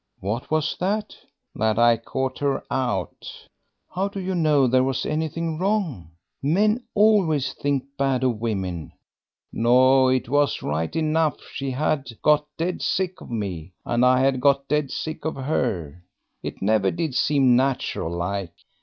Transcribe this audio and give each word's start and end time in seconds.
"What 0.19 0.49
was 0.49 0.75
that?" 0.79 1.15
"That 1.53 1.77
I 1.77 1.95
caught 1.95 2.39
her 2.39 2.63
out." 2.71 3.31
"How 3.93 4.07
do 4.07 4.19
you 4.19 4.33
know 4.33 4.65
there 4.65 4.83
was 4.83 5.05
anything 5.05 5.59
wrong? 5.59 6.09
Men 6.41 6.83
always 6.95 7.53
think 7.53 7.83
bad 7.99 8.23
of 8.23 8.41
women." 8.41 8.93
"No, 9.53 10.07
it 10.07 10.27
was 10.27 10.63
right 10.63 10.95
enough! 10.95 11.37
she 11.53 11.69
had 11.69 12.09
got 12.23 12.47
dead 12.57 12.81
sick 12.81 13.21
of 13.21 13.29
me, 13.29 13.73
and 13.85 14.03
I 14.03 14.21
had 14.21 14.41
got 14.41 14.67
dead 14.67 14.89
sick 14.89 15.23
of 15.23 15.35
her. 15.35 16.01
It 16.41 16.63
never 16.63 16.89
did 16.89 17.13
seem 17.13 17.55
natural 17.55 18.09
like. 18.09 18.53